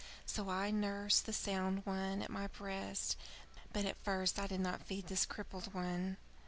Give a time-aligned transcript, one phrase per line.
[0.25, 3.15] So I nursed the sound one at my breast,
[3.71, 6.17] but at first I did not feed this crippled one.